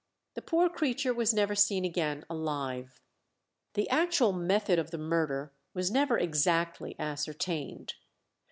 The 0.33 0.41
poor 0.41 0.67
creature 0.67 1.13
was 1.13 1.31
never 1.31 1.53
seen 1.53 1.85
again 1.85 2.25
alive. 2.27 2.99
The 3.75 3.87
actual 3.91 4.33
method 4.33 4.79
of 4.79 4.89
the 4.89 4.97
murder 4.97 5.53
was 5.75 5.91
never 5.91 6.17
exactly 6.17 6.95
ascertained. 6.97 7.93